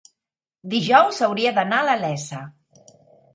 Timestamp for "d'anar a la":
1.59-2.01